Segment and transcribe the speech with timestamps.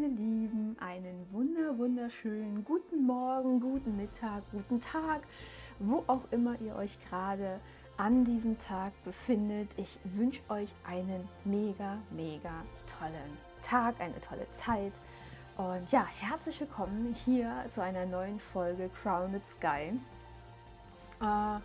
[0.00, 5.22] meine Lieben, einen wunder wunderschönen guten Morgen, guten Mittag, guten Tag,
[5.80, 7.58] wo auch immer ihr euch gerade
[7.96, 9.68] an diesem Tag befindet.
[9.76, 12.62] Ich wünsche euch einen mega, mega
[12.98, 14.92] tollen Tag, eine tolle Zeit.
[15.56, 19.98] Und ja, herzlich willkommen hier zu einer neuen Folge Crowned Sky.
[21.20, 21.60] Äh,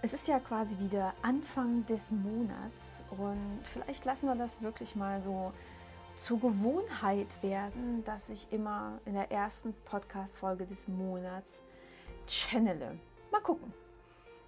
[0.00, 5.20] es ist ja quasi wieder Anfang des Monats und vielleicht lassen wir das wirklich mal
[5.20, 5.52] so
[6.16, 11.62] zur Gewohnheit werden, dass ich immer in der ersten Podcast-Folge des Monats
[12.26, 12.98] channele.
[13.30, 13.72] Mal gucken.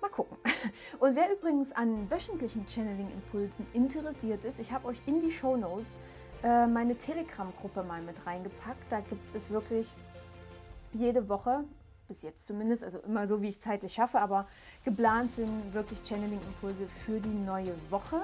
[0.01, 0.37] Mal gucken.
[0.99, 5.97] Und wer übrigens an wöchentlichen Channeling-Impulsen interessiert ist, ich habe euch in die Show Notes
[6.43, 8.91] äh, meine Telegram-Gruppe mal mit reingepackt.
[8.91, 9.93] Da gibt es wirklich
[10.93, 11.65] jede Woche,
[12.07, 14.47] bis jetzt zumindest, also immer so, wie ich es zeitlich schaffe, aber
[14.85, 18.23] geplant sind wirklich Channeling-Impulse für die neue Woche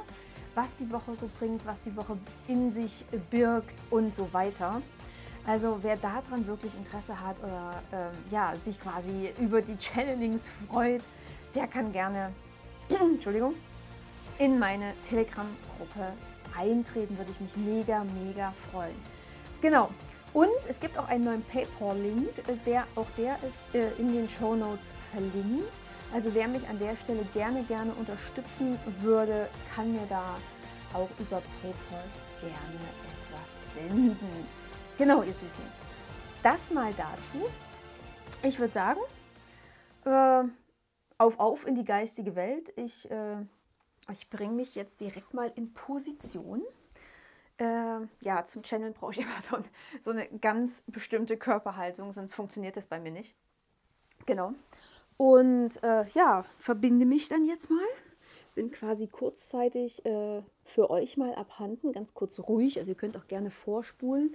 [0.55, 2.17] was die Woche so bringt, was die Woche
[2.49, 4.81] in sich birgt und so weiter.
[5.47, 11.03] Also wer daran wirklich Interesse hat oder ähm, ja, sich quasi über die Channelings freut,
[11.55, 12.33] der kann gerne
[12.89, 13.55] Entschuldigung,
[14.39, 16.13] in meine Telegram-Gruppe
[16.57, 17.17] eintreten.
[17.19, 18.95] Würde ich mich mega, mega freuen.
[19.61, 19.91] Genau.
[20.35, 24.29] Und es gibt auch einen neuen PayPal-Link, äh, der auch der ist äh, in den
[24.29, 25.73] Show Notes verlinkt.
[26.13, 30.37] Also wer mich an der Stelle gerne, gerne unterstützen würde, kann mir da
[30.93, 32.05] auch über PayPal
[32.41, 32.81] gerne
[33.15, 34.47] etwas senden.
[34.99, 35.65] Genau, ihr Süßen.
[36.43, 37.47] Das mal dazu.
[38.43, 39.01] Ich würde sagen,
[40.05, 40.45] äh,
[41.17, 42.73] auf, auf in die geistige Welt.
[42.77, 43.37] Ich, äh,
[44.11, 46.63] ich bringe mich jetzt direkt mal in Position.
[47.59, 49.59] Äh, ja, zum Channel brauche ich immer so,
[50.03, 53.35] so, eine ganz bestimmte Körperhaltung, sonst funktioniert das bei mir nicht.
[54.27, 54.55] Genau.
[55.17, 57.87] Und äh, ja, verbinde mich dann jetzt mal.
[58.55, 62.79] Bin quasi kurzzeitig äh, für euch mal abhanden, ganz kurz ruhig.
[62.79, 64.35] Also ihr könnt auch gerne vorspulen.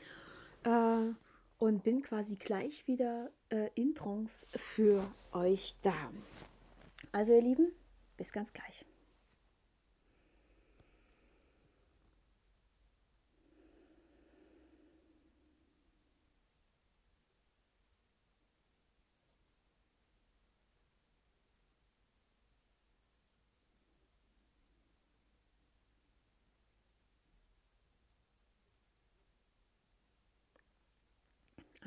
[0.63, 1.13] Äh,
[1.59, 5.03] und bin quasi gleich wieder äh, in Trance für
[5.33, 6.09] euch da.
[7.11, 7.71] Also ihr Lieben,
[8.17, 8.88] bis ganz gleich.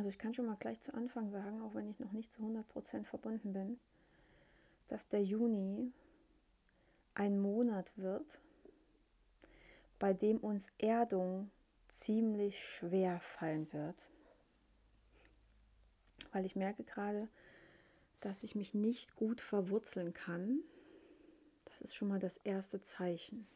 [0.02, 2.42] Also ich kann schon mal gleich zu Anfang sagen, auch wenn ich noch nicht zu
[2.42, 3.78] 100% verbunden bin,
[4.88, 5.92] dass der Juni
[7.14, 8.40] ein Monat wird,
[10.00, 11.52] bei dem uns Erdung
[11.86, 14.10] ziemlich schwer fallen wird.
[16.32, 17.28] Weil ich merke gerade,
[18.18, 20.64] dass ich mich nicht gut verwurzeln kann.
[21.66, 23.46] Das ist schon mal das erste Zeichen.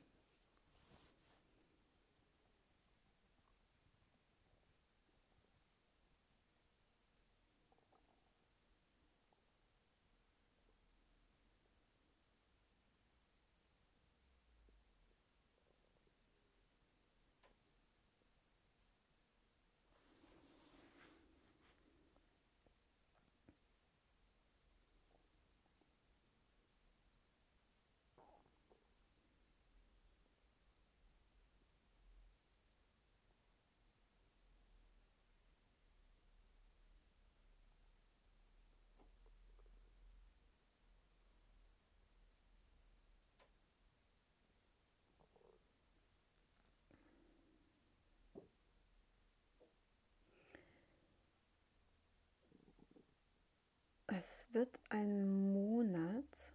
[54.16, 56.54] Es wird ein Monat,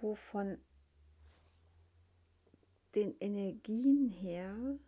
[0.00, 0.56] wo von
[2.94, 4.78] den Energien her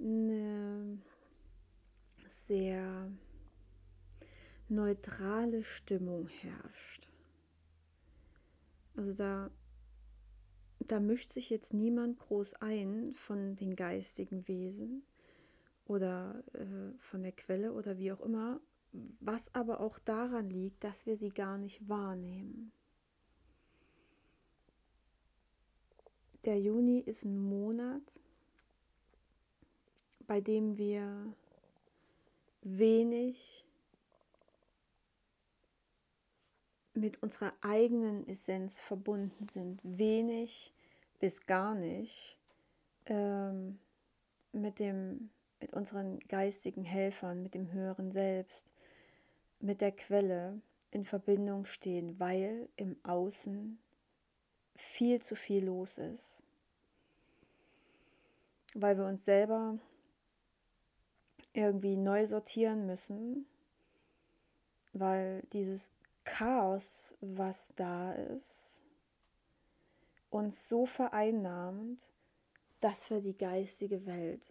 [0.00, 0.98] eine
[2.26, 3.12] sehr
[4.68, 7.06] neutrale Stimmung herrscht.
[8.96, 9.52] Also da,
[10.80, 15.06] da mischt sich jetzt niemand groß ein von den geistigen Wesen
[15.86, 18.60] oder äh, von der Quelle oder wie auch immer,
[19.20, 22.72] was aber auch daran liegt, dass wir sie gar nicht wahrnehmen.
[26.44, 28.20] Der Juni ist ein Monat,
[30.26, 31.34] bei dem wir
[32.62, 33.64] wenig
[36.94, 40.72] mit unserer eigenen Essenz verbunden sind, wenig
[41.18, 42.38] bis gar nicht
[43.06, 43.78] ähm,
[44.52, 45.30] mit dem
[45.60, 48.66] mit unseren geistigen Helfern, mit dem höheren Selbst,
[49.60, 50.60] mit der Quelle
[50.90, 53.78] in Verbindung stehen, weil im Außen
[54.74, 56.36] viel zu viel los ist.
[58.78, 59.78] weil wir uns selber
[61.54, 63.46] irgendwie neu sortieren müssen,
[64.92, 65.90] weil dieses
[66.24, 68.82] Chaos, was da ist,
[70.28, 72.04] uns so vereinnahmt,
[72.80, 74.42] dass wir die geistige Welt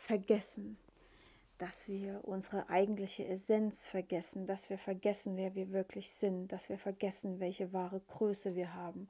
[0.00, 0.76] vergessen,
[1.58, 6.78] dass wir unsere eigentliche Essenz vergessen, dass wir vergessen, wer wir wirklich sind, dass wir
[6.78, 9.08] vergessen, welche wahre Größe wir haben.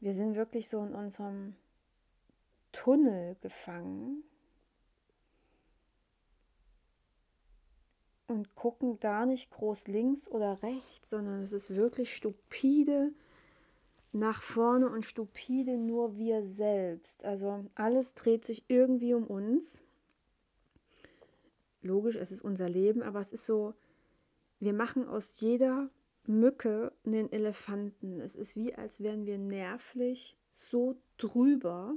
[0.00, 1.54] Wir sind wirklich so in unserem
[2.72, 4.24] Tunnel gefangen
[8.26, 13.12] und gucken gar nicht groß links oder rechts, sondern es ist wirklich stupide
[14.12, 17.24] nach vorne und stupide nur wir selbst.
[17.24, 19.82] Also alles dreht sich irgendwie um uns.
[21.82, 23.74] Logisch, es ist unser Leben, aber es ist so,
[24.58, 25.90] wir machen aus jeder
[26.26, 28.20] Mücke einen Elefanten.
[28.20, 31.94] Es ist wie, als wären wir nervlich so drüber,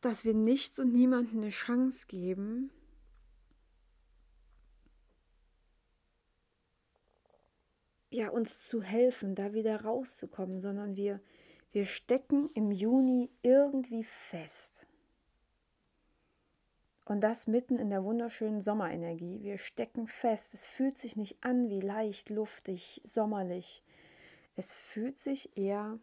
[0.00, 2.70] dass wir nichts und niemandem eine Chance geben,
[8.10, 11.20] ja, uns zu helfen, da wieder rauszukommen, sondern wir,
[11.72, 14.87] wir stecken im Juni irgendwie fest.
[17.08, 19.42] Und das mitten in der wunderschönen Sommerenergie.
[19.42, 20.52] Wir stecken fest.
[20.52, 23.82] Es fühlt sich nicht an wie leicht, luftig, sommerlich.
[24.56, 25.98] Es fühlt sich eher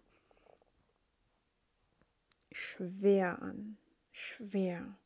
[2.52, 3.78] schwer an
[4.16, 4.98] schwer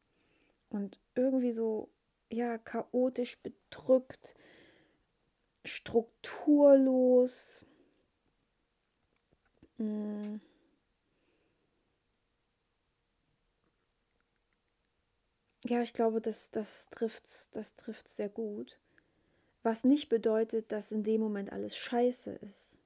[0.70, 1.90] und irgendwie so,
[2.30, 4.36] ja, chaotisch bedrückt,
[5.66, 7.66] strukturlos.
[9.78, 10.40] Hm.
[15.66, 17.24] Ja, ich glaube, das, das trifft
[17.54, 18.80] das trifft sehr gut.
[19.62, 22.80] Was nicht bedeutet, dass in dem Moment alles scheiße ist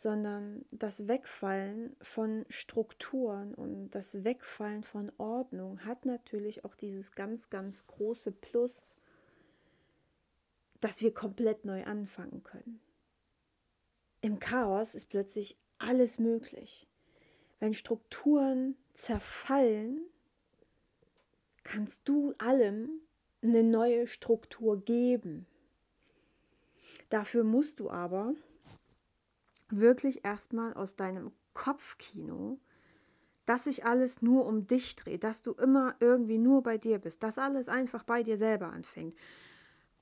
[0.00, 7.50] sondern das Wegfallen von Strukturen und das Wegfallen von Ordnung hat natürlich auch dieses ganz,
[7.50, 8.94] ganz große Plus,
[10.80, 12.80] dass wir komplett neu anfangen können.
[14.22, 16.86] Im Chaos ist plötzlich alles möglich.
[17.58, 20.00] Wenn Strukturen zerfallen,
[21.64, 22.90] kannst du allem
[23.42, 25.46] eine neue Struktur geben.
[27.08, 28.34] Dafür musst du aber
[29.68, 32.58] wirklich erstmal aus deinem Kopfkino,
[33.46, 37.22] dass sich alles nur um dich dreht, dass du immer irgendwie nur bei dir bist,
[37.22, 39.16] dass alles einfach bei dir selber anfängt.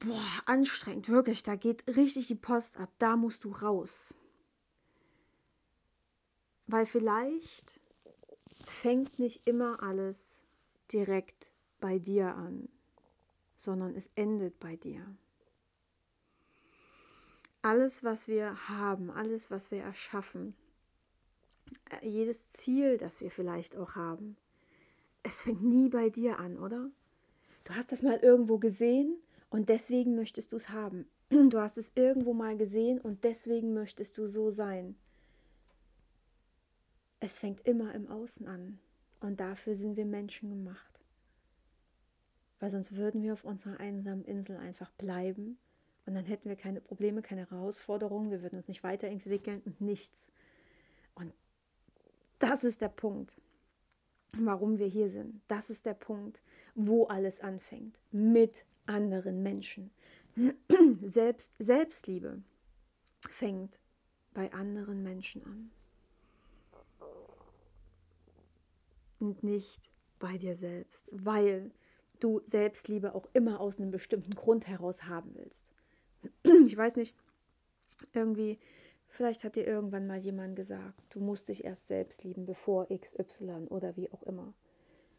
[0.01, 4.15] Boah, anstrengend, wirklich, da geht richtig die Post ab, da musst du raus.
[6.67, 7.81] Weil vielleicht
[8.65, 10.43] fängt nicht immer alles
[10.93, 11.48] direkt
[11.81, 12.69] bei dir an,
[13.57, 15.05] sondern es endet bei dir
[17.63, 20.55] alles, was wir haben, alles, was wir erschaffen,
[21.91, 24.37] äh, jedes Ziel, das wir vielleicht auch haben,
[25.23, 26.91] es fängt nie bei dir an, oder?
[27.65, 29.17] Du hast das mal irgendwo gesehen
[29.51, 31.07] und deswegen möchtest du es haben.
[31.51, 34.97] Du hast es irgendwo mal gesehen und deswegen möchtest du so sein.
[37.21, 38.79] Es fängt immer im Außen an
[39.21, 40.98] und dafür sind wir Menschen gemacht.
[42.61, 45.59] Weil sonst würden wir auf unserer einsamen Insel einfach bleiben
[46.09, 50.33] und dann hätten wir keine Probleme, keine Herausforderungen, wir würden uns nicht weiterentwickeln und nichts.
[51.15, 51.35] Und
[52.39, 53.37] das ist der Punkt,
[54.33, 55.43] warum wir hier sind.
[55.49, 56.41] Das ist der Punkt,
[56.75, 57.99] wo alles anfängt.
[58.11, 59.91] Mit anderen Menschen.
[61.03, 62.43] Selbst, Selbstliebe
[63.29, 63.79] fängt
[64.33, 65.71] bei anderen Menschen an.
[69.19, 71.71] Und nicht bei dir selbst, weil
[72.19, 75.73] du Selbstliebe auch immer aus einem bestimmten Grund heraus haben willst
[76.67, 77.15] ich weiß nicht,
[78.13, 78.59] irgendwie,
[79.09, 83.67] vielleicht hat dir irgendwann mal jemand gesagt, du musst dich erst selbst lieben, bevor XY
[83.69, 84.55] oder wie auch immer.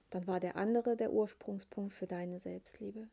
[0.10, 3.08] Dann war der andere der Ursprungspunkt für deine Selbstliebe.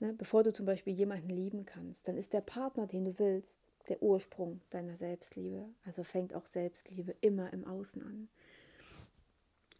[0.00, 0.14] Ne?
[0.14, 4.02] Bevor du zum Beispiel jemanden lieben kannst, dann ist der Partner, den du willst, der
[4.02, 5.68] Ursprung deiner Selbstliebe.
[5.84, 8.28] Also fängt auch Selbstliebe immer im Außen an.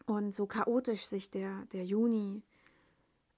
[0.07, 2.43] Und so chaotisch sich der, der Juni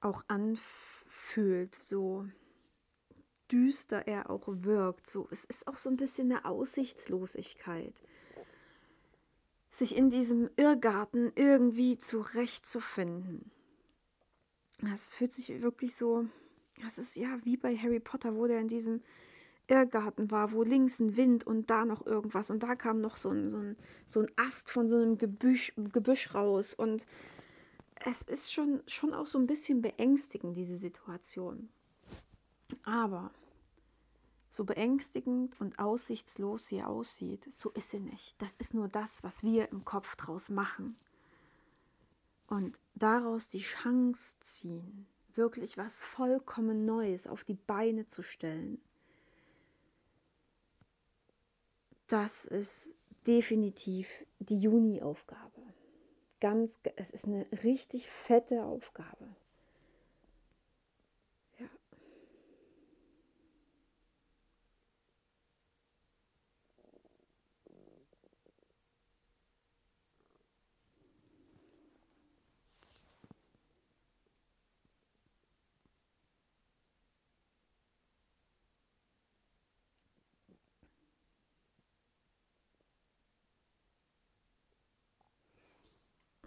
[0.05, 2.27] auch anfühlt, so
[3.51, 5.07] düster er auch wirkt.
[5.07, 7.95] So, es ist auch so ein bisschen eine Aussichtslosigkeit.
[9.71, 13.51] Sich in diesem Irrgarten irgendwie zurechtzufinden.
[14.81, 16.27] Das fühlt sich wirklich so,
[16.83, 19.03] das ist ja wie bei Harry Potter, wo der in diesem
[19.67, 23.31] Irrgarten war, wo links ein Wind und da noch irgendwas und da kam noch so
[23.31, 27.07] ein, so ein, so ein Ast von so einem Gebüsch, Gebüsch raus und
[28.05, 31.69] es ist schon, schon auch so ein bisschen beängstigend, diese Situation.
[32.83, 33.31] Aber
[34.51, 38.41] so beängstigend und aussichtslos sie aussieht, so ist sie nicht.
[38.41, 40.97] Das ist nur das, was wir im Kopf draus machen.
[42.47, 48.81] Und daraus die Chance ziehen, wirklich was vollkommen Neues auf die Beine zu stellen,
[52.07, 52.95] das ist
[53.27, 54.09] definitiv
[54.39, 55.54] die Juni-Aufgabe.
[56.45, 59.35] Ganz, es ist eine richtig fette Aufgabe.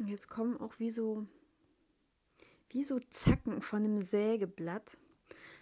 [0.08, 1.26] Jetzt kommen auch wie so,
[2.70, 4.98] wie so Zacken von einem Sägeblatt.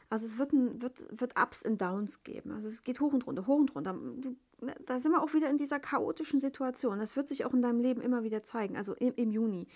[0.10, 2.52] Also es wird, ein, wird, wird Ups und Downs geben.
[2.52, 3.94] Also es geht hoch und runter, hoch und runter.
[3.94, 7.00] Ne, da sind wir auch wieder in dieser chaotischen Situation.
[7.00, 8.78] Das wird sich auch in deinem Leben immer wieder zeigen.
[8.78, 9.68] Also im, im Juni.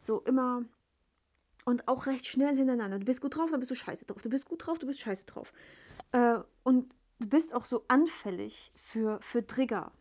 [0.00, 0.64] So immer
[1.64, 2.98] und auch recht schnell hintereinander.
[2.98, 4.22] Du bist gut drauf, dann bist du scheiße drauf.
[4.22, 5.52] Du bist gut drauf, du bist scheiße drauf.
[6.12, 9.92] Äh, und du bist auch so anfällig für, für Trigger.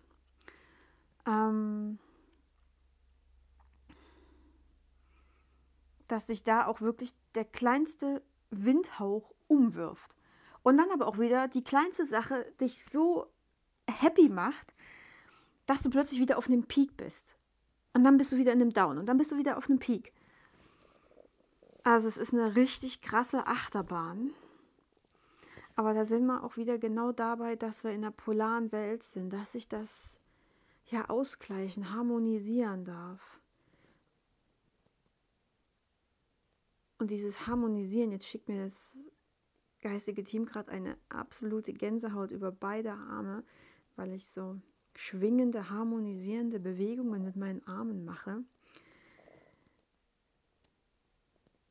[1.25, 1.99] Ähm,
[6.07, 10.15] dass sich da auch wirklich der kleinste Windhauch umwirft.
[10.63, 13.27] Und dann aber auch wieder die kleinste Sache dich so
[13.89, 14.73] happy macht,
[15.65, 17.37] dass du plötzlich wieder auf einem Peak bist.
[17.93, 19.79] Und dann bist du wieder in einem Down und dann bist du wieder auf einem
[19.79, 20.13] Peak.
[21.83, 24.33] Also es ist eine richtig krasse Achterbahn.
[25.75, 29.31] Aber da sind wir auch wieder genau dabei, dass wir in der polaren Welt sind,
[29.31, 30.17] dass sich das
[30.87, 33.36] ja ausgleichen, harmonisieren darf.
[36.99, 38.97] Und dieses Harmonisieren, jetzt schickt mir das
[39.81, 43.43] geistige Team gerade eine absolute Gänsehaut über beide Arme,
[43.95, 44.59] weil ich so
[44.95, 48.43] schwingende, harmonisierende Bewegungen mit meinen Armen mache.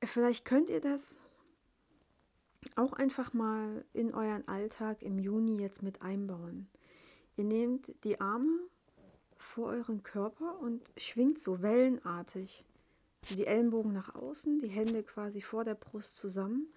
[0.05, 1.19] Vielleicht könnt ihr das
[2.77, 6.69] auch einfach mal in euren Alltag im Juni jetzt mit einbauen.
[7.37, 8.61] Ihr nehmt die Arme
[9.37, 12.65] vor euren Körper und schwingt so wellenartig
[13.35, 16.69] die Ellenbogen nach außen, die Hände quasi vor der Brust zusammen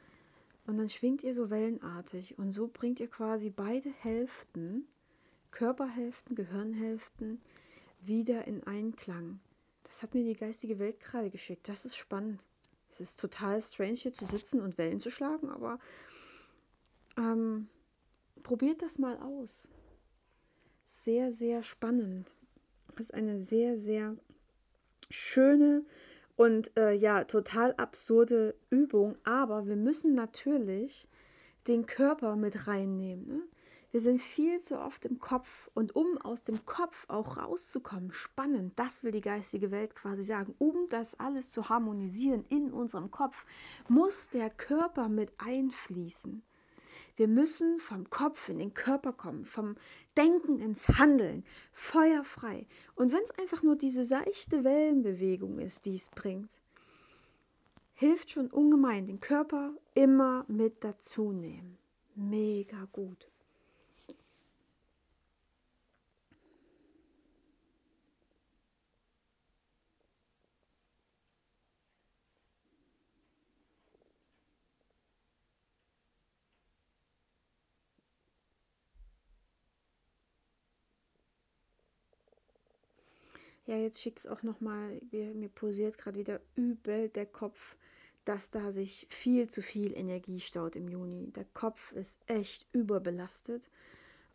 [0.65, 4.88] und dann schwingt ihr so wellenartig und so bringt ihr quasi beide Hälften,
[5.51, 7.41] Körperhälften, Gehirnhälften
[8.01, 9.39] wieder in Einklang.
[9.84, 11.68] Das hat mir die geistige Welt gerade geschickt.
[11.68, 12.46] Das ist spannend.
[12.91, 15.79] Es ist total strange hier zu sitzen und Wellen zu schlagen, aber
[17.18, 17.68] ähm,
[18.44, 19.68] probiert das mal aus.
[20.88, 22.32] Sehr, sehr spannend.
[22.96, 24.15] Das ist eine sehr, sehr
[25.10, 25.84] schöne
[26.39, 31.05] und äh, ja, total absurde Übung, aber wir müssen natürlich
[31.67, 33.27] den Körper mit reinnehmen.
[33.27, 33.41] Ne?
[33.91, 38.72] Wir sind viel zu oft im Kopf und um aus dem Kopf auch rauszukommen, spannend,
[38.79, 43.46] das will die geistige Welt quasi sagen, um das alles zu harmonisieren in unserem Kopf,
[43.89, 46.41] muss der Körper mit einfließen.
[47.20, 49.76] Wir müssen vom Kopf in den Körper kommen, vom
[50.16, 52.66] Denken ins Handeln, feuerfrei.
[52.96, 56.50] Und wenn es einfach nur diese seichte Wellenbewegung ist, die es bringt,
[57.94, 61.78] hilft schon ungemein, den Körper immer mit dazu nehmen.
[62.16, 63.30] Mega gut.
[83.70, 87.76] Ja, jetzt schickt es auch nochmal, mir posiert gerade wieder übel der Kopf,
[88.26, 91.32] dass da sich viel zu viel Energie staut im Juni.
[91.34, 93.70] Der Kopf ist echt überbelastet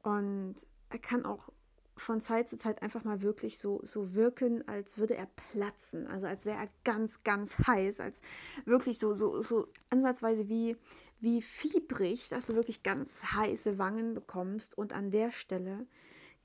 [0.05, 0.55] und
[0.89, 1.49] er kann auch
[1.97, 6.07] von Zeit zu Zeit einfach mal wirklich so, so wirken, als würde er platzen.
[6.07, 8.21] Also als wäre er ganz, ganz heiß, als
[8.67, 10.77] wirklich so, so, so ansatzweise wie,
[11.19, 14.79] wie fiebrig, dass du wirklich ganz heiße Wangen bekommst.
[14.79, 15.89] Und an der Stelle,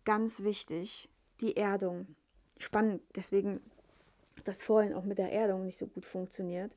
[0.06, 1.08] ganz wichtig,
[1.40, 2.16] die Erdung
[2.60, 3.62] spannend, deswegen
[4.46, 6.72] das vorhin auch mit der Erdung nicht so gut funktioniert.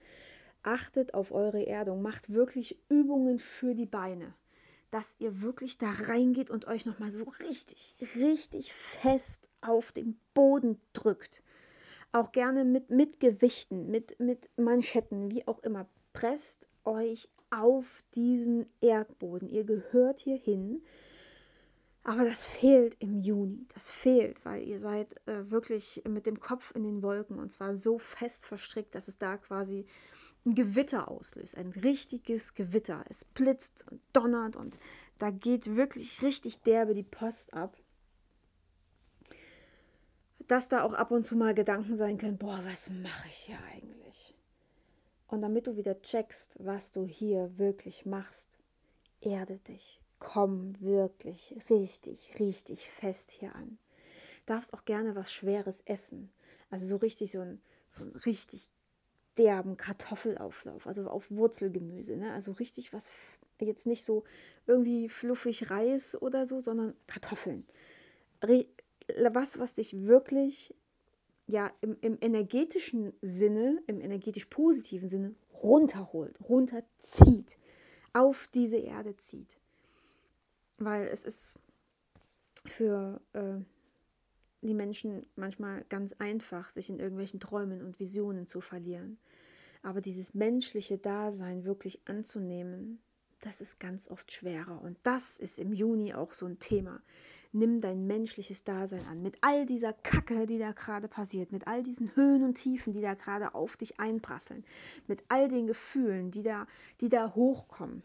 [0.63, 4.33] Achtet auf eure Erdung, macht wirklich Übungen für die Beine,
[4.91, 10.81] dass ihr wirklich da reingeht und euch nochmal so richtig, richtig fest auf den Boden
[10.93, 11.43] drückt.
[12.13, 15.87] Auch gerne mit, mit Gewichten, mit, mit Manschetten, wie auch immer.
[16.13, 19.49] Presst euch auf diesen Erdboden.
[19.49, 20.83] Ihr gehört hier hin.
[22.05, 23.67] Aber das fehlt im Juni.
[23.75, 27.77] Das fehlt, weil ihr seid äh, wirklich mit dem Kopf in den Wolken und zwar
[27.77, 29.87] so fest verstrickt, dass es da quasi
[30.45, 33.05] ein Gewitter auslöst, ein richtiges Gewitter.
[33.09, 34.77] Es blitzt und donnert und
[35.19, 37.77] da geht wirklich richtig derbe die Post ab.
[40.49, 43.59] Dass da auch ab und zu mal Gedanken sein können, boah, was mache ich hier
[43.73, 44.35] eigentlich?
[45.29, 48.59] Und damit du wieder checkst, was du hier wirklich machst,
[49.21, 50.02] erde dich.
[50.25, 53.77] Komm wirklich richtig, richtig fest hier an.
[54.47, 56.31] Darfst auch gerne was Schweres essen.
[56.71, 57.61] Also so richtig so ein,
[57.91, 58.71] so ein richtig
[59.37, 62.17] derben Kartoffelauflauf, also auf Wurzelgemüse.
[62.17, 62.33] Ne?
[62.33, 63.11] Also richtig was,
[63.59, 64.23] jetzt nicht so
[64.69, 67.67] irgendwie fluffig Reis oder so, sondern Kartoffeln.
[69.33, 70.73] Was, was dich wirklich
[71.49, 77.57] ja im, im energetischen Sinne, im energetisch positiven Sinne runterholt, runterzieht,
[78.13, 79.59] auf diese Erde zieht.
[80.85, 81.59] Weil es ist
[82.65, 83.59] für äh,
[84.63, 89.19] die Menschen manchmal ganz einfach, sich in irgendwelchen Träumen und Visionen zu verlieren.
[89.83, 93.01] Aber dieses menschliche Dasein wirklich anzunehmen,
[93.41, 94.81] das ist ganz oft schwerer.
[94.81, 97.01] Und das ist im Juni auch so ein Thema.
[97.51, 99.23] Nimm dein menschliches Dasein an.
[99.23, 103.03] Mit all dieser Kacke, die da gerade passiert, mit all diesen Höhen und Tiefen, die
[103.03, 104.65] da gerade auf dich einprasseln,
[105.07, 106.67] mit all den Gefühlen, die da,
[107.01, 108.03] die da hochkommen.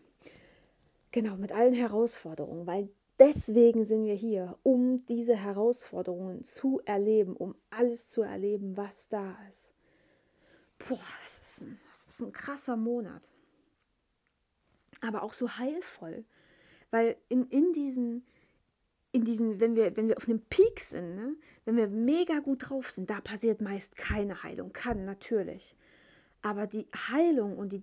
[1.17, 7.55] Genau, mit allen Herausforderungen, weil Deswegen sind wir hier, um diese Herausforderungen zu erleben, um
[7.71, 9.73] alles zu erleben, was da ist.
[10.77, 13.23] Boah, das ist ein, das ist ein krasser Monat.
[15.01, 16.23] Aber auch so heilvoll.
[16.91, 18.23] Weil in, in diesen,
[19.11, 22.69] in diesen, wenn wir, wenn wir auf einem Peak sind, ne, wenn wir mega gut
[22.69, 24.71] drauf sind, da passiert meist keine Heilung.
[24.71, 25.75] Kann natürlich.
[26.43, 27.81] Aber die Heilung und die,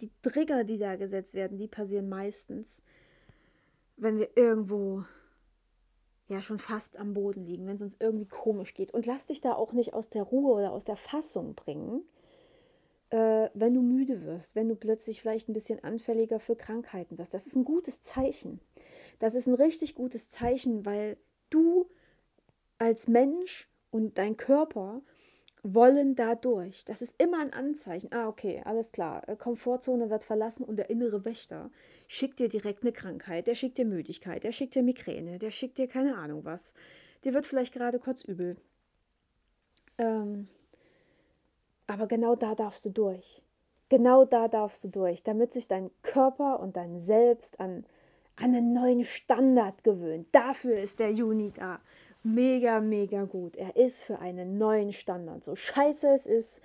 [0.00, 2.82] die Trigger, die da gesetzt werden, die passieren meistens,
[3.96, 5.04] wenn wir irgendwo
[6.28, 8.92] ja schon fast am Boden liegen, wenn es uns irgendwie komisch geht.
[8.92, 12.02] Und lass dich da auch nicht aus der Ruhe oder aus der Fassung bringen,
[13.10, 17.32] äh, wenn du müde wirst, wenn du plötzlich vielleicht ein bisschen anfälliger für Krankheiten wirst.
[17.32, 18.60] Das ist ein gutes Zeichen.
[19.18, 21.16] Das ist ein richtig gutes Zeichen, weil
[21.50, 21.88] du
[22.78, 25.02] als Mensch und dein Körper
[25.74, 26.84] wollen dadurch.
[26.84, 28.12] Das ist immer ein Anzeichen.
[28.12, 29.28] Ah, okay, alles klar.
[29.28, 31.70] Äh, Komfortzone wird verlassen und der innere Wächter
[32.08, 33.46] schickt dir direkt eine Krankheit.
[33.46, 36.72] Der schickt dir Müdigkeit, der schickt dir Migräne, der schickt dir keine Ahnung was.
[37.24, 38.56] Dir wird vielleicht gerade kurz übel.
[39.98, 40.48] Ähm,
[41.86, 43.42] aber genau da darfst du durch.
[43.88, 47.84] Genau da darfst du durch, damit sich dein Körper und dein Selbst an,
[48.36, 50.28] an einen neuen Standard gewöhnt.
[50.32, 51.80] Dafür ist der Juni da
[52.26, 53.56] mega, mega gut.
[53.56, 55.44] Er ist für einen neuen Standard.
[55.44, 56.60] So scheiße es ist,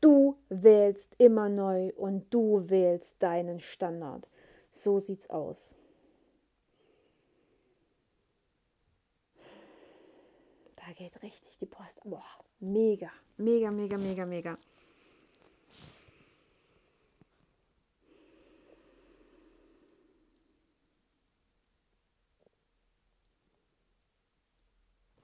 [0.00, 4.28] du wählst immer neu und du wählst deinen Standard.
[4.72, 5.78] So sieht's aus.
[10.76, 12.00] Da geht richtig die Post.
[12.04, 12.22] Boah,
[12.60, 14.58] mega, mega, mega, mega, mega.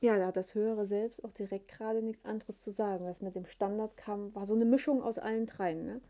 [0.02, 3.04] Ja, da hat das höhere Selbst auch direkt gerade nichts anderes zu sagen.
[3.06, 5.86] Was mit dem Standard kam, war so eine Mischung aus allen dreien.
[5.86, 6.00] Ne?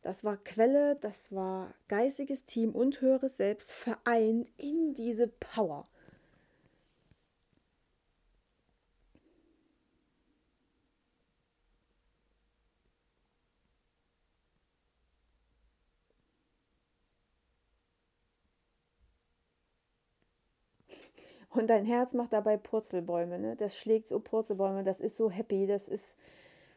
[0.00, 5.86] Das war Quelle, das war geistiges Team und höheres Selbst vereint in diese Power.
[21.50, 23.56] Und dein Herz macht dabei Purzelbäume, ne?
[23.56, 26.16] Das schlägt so Purzelbäume, das ist so happy, das ist,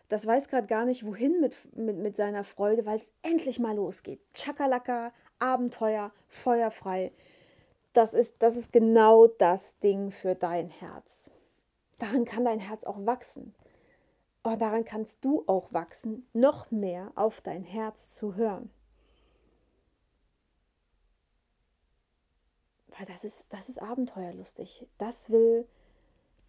[0.09, 3.75] das weiß gerade gar nicht, wohin mit, mit, mit seiner Freude, weil es endlich mal
[3.75, 4.19] losgeht.
[4.33, 7.11] Chakalaka, Abenteuer, feuerfrei.
[7.93, 11.29] Das ist, das ist genau das Ding für dein Herz.
[11.99, 13.53] Daran kann dein Herz auch wachsen.
[14.41, 18.71] Und daran kannst du auch wachsen, noch mehr auf dein Herz zu hören.
[22.97, 24.87] Weil das ist, das ist abenteuerlustig.
[24.97, 25.67] Das will,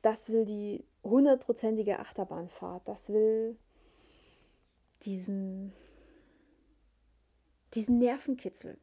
[0.03, 2.87] das will die hundertprozentige Achterbahnfahrt.
[2.87, 3.57] Das will
[5.03, 5.73] diesen,
[7.75, 8.79] diesen Nervenkitzel.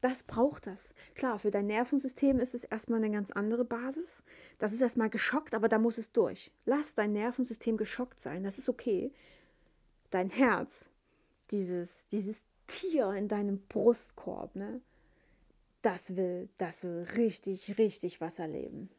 [0.00, 0.94] Das braucht das.
[1.14, 4.22] Klar, für dein Nervensystem ist es erstmal eine ganz andere Basis.
[4.58, 6.52] Das ist erstmal geschockt, aber da muss es durch.
[6.66, 8.44] Lass dein Nervensystem geschockt sein.
[8.44, 9.12] Das ist okay.
[10.10, 10.88] Dein Herz,
[11.50, 14.80] dieses, dieses Tier in deinem Brustkorb, ne?
[15.88, 18.90] Das will, das will richtig, richtig was erleben.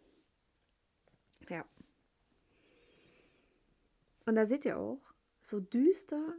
[1.47, 1.63] Ja.
[4.25, 6.33] Und da seht ihr auch, so düster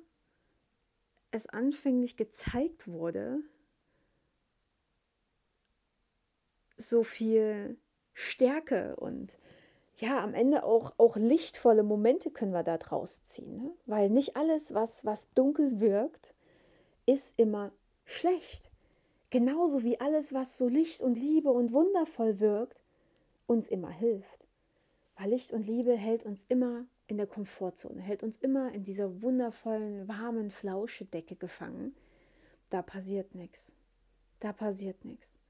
[1.31, 3.39] es anfänglich gezeigt wurde,
[6.77, 7.79] so viel
[8.13, 9.39] Stärke und
[9.99, 13.57] ja, am Ende auch, auch lichtvolle Momente können wir da draus ziehen.
[13.57, 13.71] Ne?
[13.87, 16.35] Weil nicht alles, was, was dunkel wirkt,
[17.07, 17.71] ist immer
[18.05, 18.70] schlecht.
[19.31, 22.81] Genauso wie alles, was so Licht und Liebe und wundervoll wirkt,
[23.47, 24.47] uns immer hilft.
[25.17, 29.23] Weil Licht und Liebe hält uns immer in der Komfortzone, hält uns immer in dieser
[29.23, 31.95] wundervollen, warmen Flauschedecke gefangen.
[32.71, 33.73] Da passiert nichts.
[34.41, 35.41] Da passiert nichts.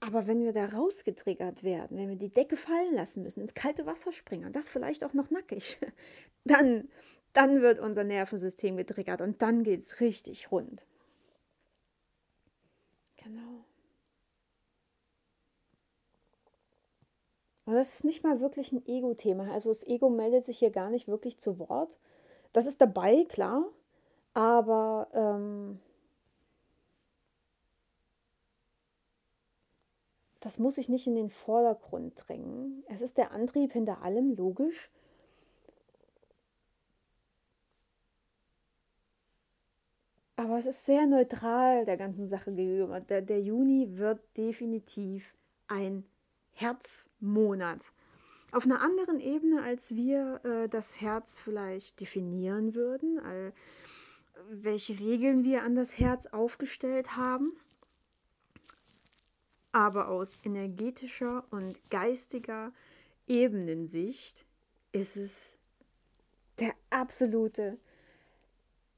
[0.00, 3.84] Aber wenn wir da rausgetriggert werden, wenn wir die Decke fallen lassen müssen, ins kalte
[3.84, 5.78] Wasser springen, und das vielleicht auch noch nackig,
[6.44, 6.88] dann,
[7.32, 10.86] dann wird unser Nervensystem getriggert und dann geht es richtig rund.
[13.16, 13.64] Genau.
[17.66, 19.52] Und das ist nicht mal wirklich ein Ego-Thema.
[19.52, 21.98] Also das Ego meldet sich hier gar nicht wirklich zu Wort.
[22.52, 23.64] Das ist dabei, klar,
[24.34, 25.78] aber ähm,
[30.40, 32.82] das muss ich nicht in den Vordergrund drängen.
[32.88, 34.90] Es ist der Antrieb hinter allem, logisch.
[40.40, 43.00] Aber es ist sehr neutral der ganzen Sache gegenüber.
[43.00, 45.34] Der, der Juni wird definitiv
[45.68, 46.04] ein
[46.52, 47.92] Herzmonat.
[48.52, 53.52] Auf einer anderen Ebene, als wir äh, das Herz vielleicht definieren würden, all,
[54.50, 57.52] welche Regeln wir an das Herz aufgestellt haben
[59.72, 62.72] aber aus energetischer und geistiger
[63.26, 64.44] Ebenensicht
[64.92, 65.56] ist es
[66.58, 67.78] der absolute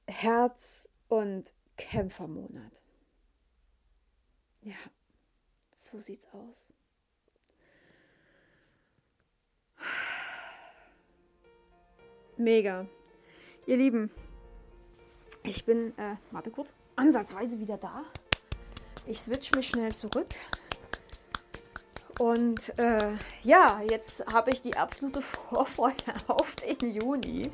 [0.07, 2.81] Herz- und Kämpfermonat.
[4.63, 4.77] Ja,
[5.75, 6.73] so sieht's aus.
[12.39, 12.87] Mega.
[13.67, 14.11] Ihr Lieben,
[15.43, 18.05] ich bin, äh, warte kurz, ansatzweise wieder da.
[19.07, 20.35] Ich switch mich schnell zurück.
[22.19, 27.53] Und äh, ja, jetzt habe ich die absolute Vorfreude auf den Juni.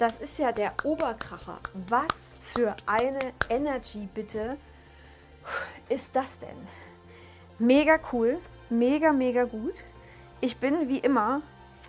[0.00, 1.60] Das ist ja der Oberkracher.
[1.88, 2.19] Was
[2.54, 4.56] für eine Energy bitte
[5.88, 6.56] ist das denn?
[7.58, 9.84] Mega cool, mega, mega gut.
[10.40, 11.42] Ich bin wie immer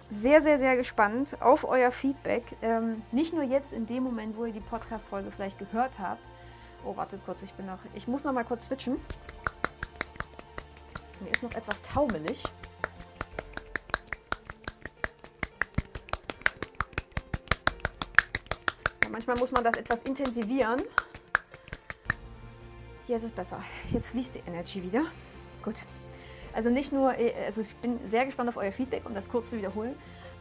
[0.09, 2.43] sehr, sehr, sehr gespannt auf euer Feedback.
[2.61, 6.21] Ähm, nicht nur jetzt in dem Moment, wo ihr die Podcast-Folge vielleicht gehört habt.
[6.83, 7.79] Oh, wartet kurz, ich bin noch.
[7.93, 8.99] Ich muss noch mal kurz switchen.
[11.21, 12.43] Mir ist noch etwas taumelig.
[19.11, 20.81] Manchmal muss man das etwas intensivieren.
[23.07, 23.61] Hier ist es besser.
[23.91, 25.05] Jetzt fließt die Energy wieder.
[25.63, 25.75] Gut.
[26.53, 27.13] Also nicht nur,
[27.45, 29.95] also ich bin sehr gespannt auf euer Feedback, um das kurz zu wiederholen.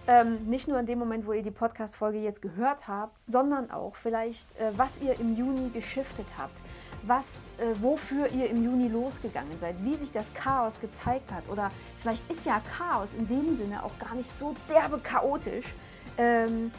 [0.07, 3.95] Ähm, nicht nur in dem Moment, wo ihr die Podcast-Folge jetzt gehört habt, sondern auch
[3.97, 6.57] vielleicht, äh, was ihr im Juni geschiftet habt
[7.03, 7.25] was,
[7.59, 11.49] äh, wofür ihr im Juni losgegangen seid, wie sich das Chaos gezeigt hat.
[11.49, 15.75] Oder vielleicht ist ja Chaos in dem Sinne auch gar nicht so derbe chaotisch,
[16.19, 16.71] ähm,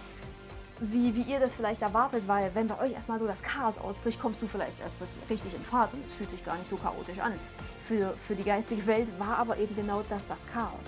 [0.81, 4.19] wie, wie ihr das vielleicht erwartet, weil wenn bei euch erstmal so das Chaos ausbricht,
[4.19, 4.95] kommst du vielleicht erst
[5.29, 7.33] richtig in Fahrt und es fühlt sich gar nicht so chaotisch an.
[7.87, 10.79] Für, für die geistige Welt war aber eben genau das das Chaos.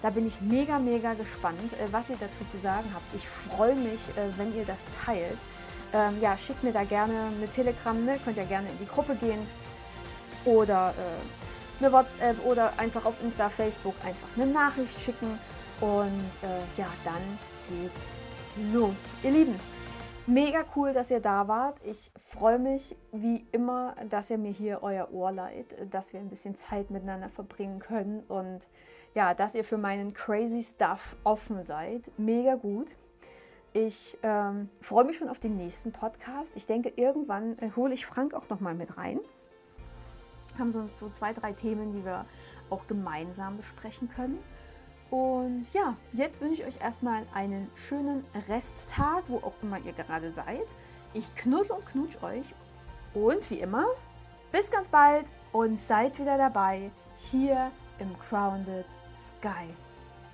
[0.00, 3.14] Da bin ich mega, mega gespannt, äh, was ihr dazu zu sagen habt.
[3.14, 5.38] Ich freue mich, äh, wenn ihr das teilt
[5.92, 8.18] ähm, ja, schickt mir da gerne eine Telegram, ne?
[8.24, 9.46] könnt ja gerne in die Gruppe gehen
[10.44, 15.38] oder äh, eine WhatsApp oder einfach auf Insta, Facebook einfach eine Nachricht schicken
[15.80, 16.24] und
[16.76, 18.25] ja, dann geht's
[18.72, 18.94] los.
[19.22, 19.54] Ihr Lieben,
[20.26, 21.78] mega cool, dass ihr da wart.
[21.84, 26.28] Ich freue mich wie immer, dass ihr mir hier euer Ohr leiht, dass wir ein
[26.28, 28.60] bisschen Zeit miteinander verbringen können und
[29.14, 32.02] ja, dass ihr für meinen crazy Stuff offen seid.
[32.18, 32.88] Mega gut.
[33.72, 36.54] Ich ähm, freue mich schon auf den nächsten Podcast.
[36.54, 39.20] Ich denke, irgendwann äh, hole ich Frank auch noch mal mit rein.
[40.58, 42.24] Haben so, so zwei, drei Themen, die wir
[42.70, 44.38] auch gemeinsam besprechen können.
[45.10, 50.30] Und ja, jetzt wünsche ich euch erstmal einen schönen Resttag, wo auch immer ihr gerade
[50.30, 50.66] seid.
[51.14, 52.44] Ich knuddel und knutsch euch.
[53.14, 53.86] Und wie immer,
[54.52, 56.90] bis ganz bald und seid wieder dabei
[57.30, 58.84] hier im Grounded
[59.38, 59.66] Sky.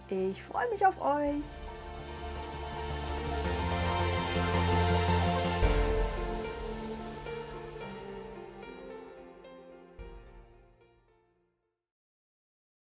[0.09, 1.43] Ich freue mich auf euch.